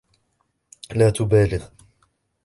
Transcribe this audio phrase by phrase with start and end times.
[0.95, 1.69] لا تُبالِغ.